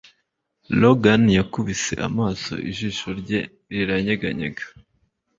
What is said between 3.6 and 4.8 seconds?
riranyeganyega